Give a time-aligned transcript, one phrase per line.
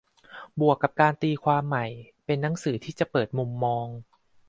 [0.59, 1.85] บวกกับการตีความใหม่-
[2.25, 3.87] เป็นหนังสือที่จะเปิดมุมมอง